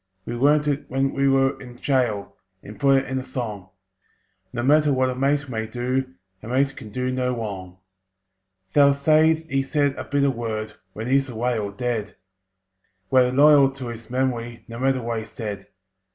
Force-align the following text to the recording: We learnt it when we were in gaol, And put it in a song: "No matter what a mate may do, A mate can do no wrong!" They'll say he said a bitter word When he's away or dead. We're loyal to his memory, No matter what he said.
We 0.25 0.33
learnt 0.33 0.67
it 0.67 0.89
when 0.89 1.13
we 1.13 1.27
were 1.27 1.61
in 1.61 1.75
gaol, 1.75 2.35
And 2.63 2.79
put 2.79 3.03
it 3.03 3.07
in 3.07 3.19
a 3.19 3.23
song: 3.23 3.69
"No 4.51 4.63
matter 4.63 4.91
what 4.91 5.11
a 5.11 5.15
mate 5.15 5.47
may 5.47 5.67
do, 5.67 6.15
A 6.41 6.47
mate 6.47 6.75
can 6.75 6.89
do 6.89 7.11
no 7.11 7.37
wrong!" 7.37 7.77
They'll 8.73 8.95
say 8.95 9.35
he 9.35 9.61
said 9.61 9.93
a 9.97 10.03
bitter 10.03 10.31
word 10.31 10.73
When 10.93 11.05
he's 11.07 11.29
away 11.29 11.59
or 11.59 11.71
dead. 11.71 12.15
We're 13.11 13.31
loyal 13.31 13.69
to 13.73 13.89
his 13.89 14.09
memory, 14.09 14.65
No 14.67 14.79
matter 14.79 15.03
what 15.03 15.19
he 15.19 15.25
said. 15.25 15.67